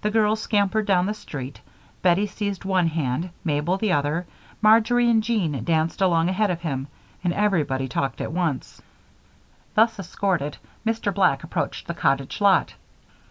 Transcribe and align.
The 0.00 0.10
girls 0.10 0.40
scampered 0.40 0.86
down 0.86 1.04
the 1.04 1.12
street. 1.12 1.60
Bettie 2.00 2.26
seized 2.28 2.64
one 2.64 2.86
hand, 2.86 3.28
Mabel 3.44 3.76
the 3.76 3.92
other, 3.92 4.24
Marjory 4.62 5.10
and 5.10 5.22
Jean 5.22 5.62
danced 5.64 6.00
along 6.00 6.30
ahead 6.30 6.48
of 6.50 6.62
him, 6.62 6.88
and 7.22 7.34
everybody 7.34 7.86
talked 7.86 8.22
at 8.22 8.32
once. 8.32 8.80
Thus 9.74 9.98
escorted, 9.98 10.56
Mr. 10.86 11.12
Black 11.14 11.44
approached 11.44 11.88
the 11.88 11.92
cottage 11.92 12.40
lot. 12.40 12.72